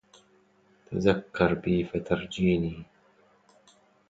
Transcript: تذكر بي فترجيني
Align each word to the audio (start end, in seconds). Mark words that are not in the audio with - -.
تذكر 0.87 1.53
بي 1.53 1.83
فترجيني 1.83 2.83